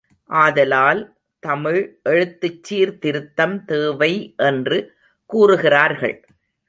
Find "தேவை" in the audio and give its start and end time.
3.65-4.33